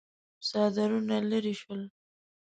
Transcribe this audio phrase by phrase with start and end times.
[0.47, 1.81] څادرونه ليرې شول.